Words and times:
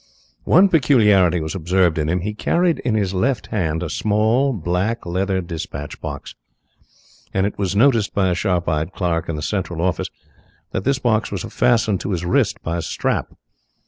One 0.45 0.67
peculiarity 0.67 1.39
was 1.41 1.53
observed 1.53 1.99
in 1.99 2.09
him. 2.09 2.21
He 2.21 2.33
carried 2.33 2.79
in 2.79 2.95
his 2.95 3.13
left 3.13 3.45
hand 3.53 3.83
a 3.83 3.89
small 3.91 4.51
black, 4.51 5.05
leather 5.05 5.41
dispatch 5.41 6.01
box, 6.01 6.33
and 7.35 7.45
it 7.45 7.59
was 7.59 7.75
noticed 7.75 8.11
by 8.15 8.29
a 8.31 8.33
sharp 8.33 8.67
eyed 8.67 8.93
clerk 8.93 9.29
in 9.29 9.35
the 9.35 9.43
Central 9.43 9.79
office 9.79 10.09
that 10.71 10.85
this 10.85 10.97
box 10.97 11.31
was 11.31 11.43
fastened 11.43 12.01
to 12.01 12.09
his 12.13 12.25
wrist 12.25 12.63
by 12.63 12.77
a 12.77 12.81
strap. 12.81 13.27